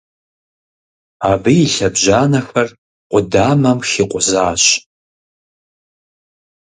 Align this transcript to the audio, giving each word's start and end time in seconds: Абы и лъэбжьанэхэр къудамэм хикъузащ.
Абы 1.31 1.51
и 1.65 1.67
лъэбжьанэхэр 1.73 2.69
къудамэм 3.11 3.79
хикъузащ. 3.89 4.63